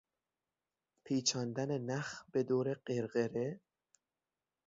[1.03, 3.59] پیچاندن نخ به دور قرقره